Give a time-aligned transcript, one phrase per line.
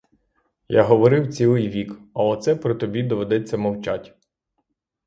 [0.69, 4.15] Я говорив цілий вік, а оце при тобі доведеться мовчать!